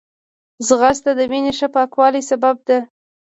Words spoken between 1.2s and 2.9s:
وینې ښه پاکوالي سبب ده